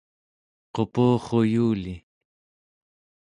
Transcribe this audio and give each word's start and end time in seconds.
qupurruyuli 0.73 1.95